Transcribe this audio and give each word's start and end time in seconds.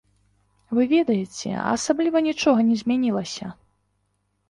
Вы 0.77 0.85
ведаеце, 0.93 1.53
асабліва 1.75 2.25
нічога 2.31 2.59
не 2.73 2.81
змянілася. 2.83 3.55